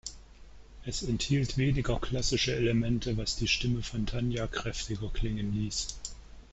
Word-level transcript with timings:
Es 0.83 1.03
enthielt 1.03 1.59
weniger 1.59 1.99
klassische 1.99 2.55
Elemente, 2.55 3.17
was 3.17 3.35
die 3.35 3.47
Stimme 3.47 3.83
von 3.83 4.07
Tania 4.07 4.47
kräftiger 4.47 5.09
klingen 5.13 5.53
ließ. 5.53 5.95